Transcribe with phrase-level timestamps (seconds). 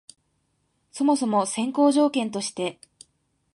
[0.91, 2.79] そもそも先行条件として、